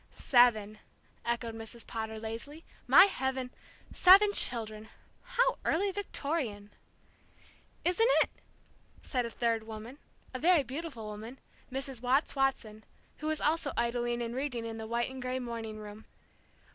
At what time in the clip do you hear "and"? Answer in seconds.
14.23-14.33, 15.11-15.21